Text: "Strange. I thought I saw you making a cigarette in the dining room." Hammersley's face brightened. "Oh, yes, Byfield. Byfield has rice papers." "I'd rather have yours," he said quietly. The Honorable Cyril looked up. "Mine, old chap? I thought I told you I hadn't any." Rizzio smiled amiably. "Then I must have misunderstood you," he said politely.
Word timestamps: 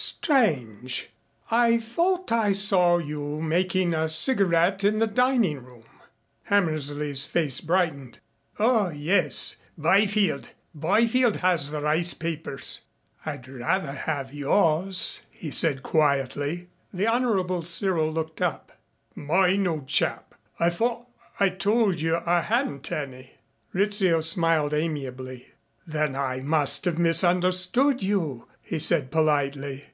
"Strange. 0.00 1.08
I 1.50 1.76
thought 1.78 2.30
I 2.30 2.52
saw 2.52 2.98
you 2.98 3.40
making 3.40 3.94
a 3.94 4.08
cigarette 4.08 4.84
in 4.84 4.98
the 5.00 5.06
dining 5.08 5.58
room." 5.64 5.86
Hammersley's 6.44 7.24
face 7.26 7.60
brightened. 7.60 8.20
"Oh, 8.60 8.90
yes, 8.90 9.56
Byfield. 9.76 10.50
Byfield 10.74 11.36
has 11.38 11.72
rice 11.72 12.14
papers." 12.14 12.82
"I'd 13.26 13.48
rather 13.48 13.90
have 13.92 14.32
yours," 14.34 15.26
he 15.32 15.50
said 15.50 15.82
quietly. 15.82 16.68
The 16.92 17.06
Honorable 17.08 17.62
Cyril 17.62 18.12
looked 18.12 18.40
up. 18.42 18.78
"Mine, 19.16 19.66
old 19.66 19.88
chap? 19.88 20.34
I 20.60 20.70
thought 20.70 21.08
I 21.40 21.48
told 21.48 22.00
you 22.00 22.20
I 22.24 22.42
hadn't 22.42 22.92
any." 22.92 23.32
Rizzio 23.72 24.20
smiled 24.20 24.74
amiably. 24.74 25.54
"Then 25.86 26.14
I 26.14 26.38
must 26.40 26.84
have 26.84 26.98
misunderstood 27.00 28.00
you," 28.02 28.46
he 28.62 28.78
said 28.78 29.10
politely. 29.10 29.86